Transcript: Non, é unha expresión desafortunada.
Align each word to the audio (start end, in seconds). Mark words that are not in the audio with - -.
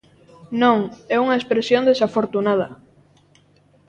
Non, 0.61 0.79
é 1.15 1.17
unha 1.23 1.37
expresión 1.39 1.83
desafortunada. 1.85 2.67